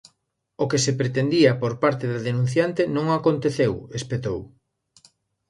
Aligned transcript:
"O 0.63 0.65
que 0.71 0.79
se 0.85 0.93
pretendía 0.99 1.51
por 1.61 1.73
parte 1.83 2.05
da 2.11 2.19
denunciante 2.29 2.81
non 2.95 3.05
aconteceu", 3.09 3.73
espetou. 3.99 4.39